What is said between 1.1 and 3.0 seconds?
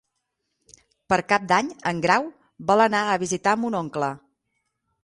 Per Cap d'Any en Grau vol